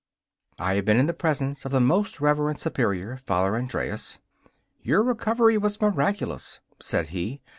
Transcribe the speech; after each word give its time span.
19 0.57 0.71
I 0.71 0.75
have 0.77 0.85
been 0.85 0.97
in 0.97 1.05
the 1.05 1.13
presence 1.13 1.63
of 1.63 1.71
the 1.71 1.79
most 1.79 2.19
reverend 2.19 2.57
Superior, 2.57 3.17
Father 3.17 3.55
Andreas. 3.55 4.17
'Your 4.81 5.03
recovery 5.03 5.59
was 5.59 5.79
miraculous,' 5.79 6.59
said 6.79 7.09
he. 7.09 7.39